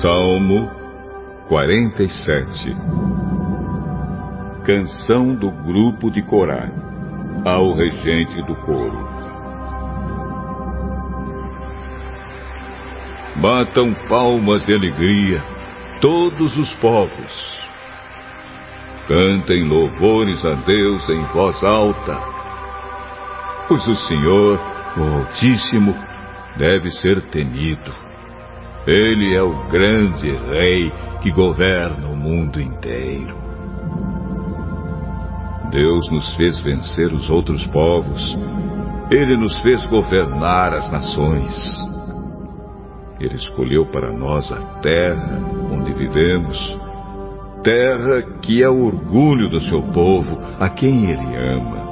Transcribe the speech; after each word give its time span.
Salmo 0.00 0.70
47 1.48 2.76
Canção 4.64 5.34
do 5.34 5.50
grupo 5.50 6.08
de 6.08 6.22
Corá 6.22 6.70
ao 7.44 7.74
regente 7.74 8.40
do 8.42 8.54
coro. 8.64 9.08
Batam 13.40 13.92
palmas 14.08 14.64
de 14.66 14.74
alegria 14.74 15.42
todos 16.00 16.56
os 16.56 16.72
povos. 16.76 17.66
Cantem 19.08 19.64
louvores 19.64 20.44
a 20.44 20.54
Deus 20.54 21.08
em 21.08 21.24
voz 21.32 21.64
alta, 21.64 22.20
pois 23.66 23.84
o 23.88 23.96
Senhor, 23.96 24.60
o 24.96 25.02
Altíssimo, 25.16 25.92
deve 26.56 26.88
ser 26.90 27.20
temido 27.30 28.07
ele 28.86 29.34
é 29.34 29.42
o 29.42 29.68
grande 29.68 30.30
rei 30.30 30.92
que 31.20 31.30
governa 31.30 32.08
o 32.08 32.16
mundo 32.16 32.60
inteiro. 32.60 33.36
Deus 35.70 36.10
nos 36.10 36.34
fez 36.36 36.58
vencer 36.62 37.12
os 37.12 37.28
outros 37.28 37.66
povos. 37.66 38.38
Ele 39.10 39.36
nos 39.36 39.58
fez 39.60 39.84
governar 39.86 40.72
as 40.72 40.90
nações. 40.90 41.54
Ele 43.20 43.34
escolheu 43.34 43.84
para 43.86 44.12
nós 44.12 44.50
a 44.52 44.60
terra 44.80 45.38
onde 45.70 45.92
vivemos, 45.92 46.56
terra 47.62 48.22
que 48.40 48.62
é 48.62 48.68
o 48.68 48.86
orgulho 48.86 49.50
do 49.50 49.60
seu 49.60 49.82
povo, 49.82 50.38
a 50.58 50.70
quem 50.70 51.10
ele 51.10 51.36
ama. 51.36 51.88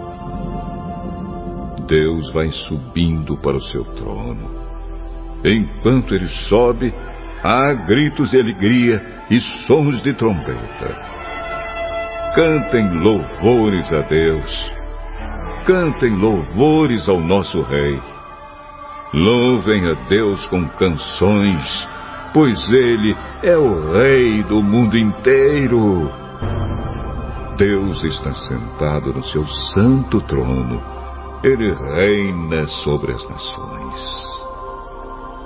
Deus 1.87 2.33
vai 2.33 2.49
subindo 2.51 3.37
para 3.37 3.57
o 3.57 3.63
seu 3.63 3.85
trono 3.97 4.57
Enquanto 5.47 6.13
ele 6.13 6.27
sobe, 6.49 6.93
há 7.45 7.73
gritos 7.87 8.33
de 8.33 8.41
alegria 8.41 9.01
e 9.31 9.41
sons 9.67 10.03
de 10.03 10.13
trombeta. 10.15 11.01
Cantem 12.35 12.99
louvores 12.99 13.93
a 13.93 14.01
Deus. 14.03 14.71
Cantem 15.65 16.17
louvores 16.17 17.09
ao 17.09 17.21
nosso 17.21 17.63
Rei. 17.63 18.01
Louvem 19.15 19.89
a 19.89 19.95
Deus 20.09 20.45
com 20.47 20.69
canções, 20.71 21.89
pois 22.35 22.61
Ele 22.73 23.17
é 23.45 23.57
o 23.57 23.93
Rei 23.93 24.43
do 24.43 24.61
mundo 24.63 24.99
inteiro. 24.99 26.11
Deus 27.57 28.03
está 28.03 28.33
sentado 28.33 29.15
no 29.15 29.23
seu 29.23 29.47
santo 29.47 30.21
trono. 30.23 30.83
Ele 31.45 31.73
reina 31.73 32.67
sobre 32.67 33.13
as 33.13 33.29
nações. 33.29 34.46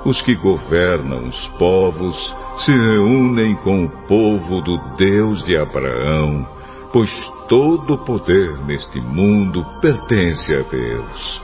Os 0.05 0.21
que 0.23 0.35
governam 0.35 1.29
os 1.29 1.49
povos 1.59 2.17
se 2.65 2.73
reúnem 2.73 3.55
com 3.57 3.85
o 3.85 3.91
povo 4.07 4.61
do 4.63 4.79
Deus 4.97 5.43
de 5.45 5.57
Abraão, 5.57 6.47
pois 6.93 7.11
todo 7.49 7.95
o 7.95 8.05
poder 8.05 8.59
neste 8.65 9.01
mundo 9.01 9.65
pertence 9.81 10.53
a 10.55 10.63
Deus. 10.63 11.43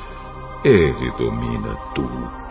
Ele 0.65 1.11
domina 1.19 1.77
tudo. 1.95 2.46